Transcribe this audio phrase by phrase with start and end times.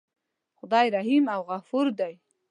[0.57, 2.13] خدای رحیم او غفور دی.